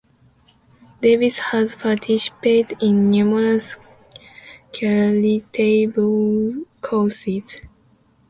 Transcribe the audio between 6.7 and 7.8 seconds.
causes.